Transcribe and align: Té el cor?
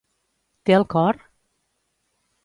Té 0.69 0.75
el 0.77 0.85
cor? 0.93 1.19